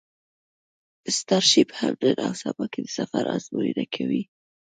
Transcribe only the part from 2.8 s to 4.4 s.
د سفر ازموینه کوي.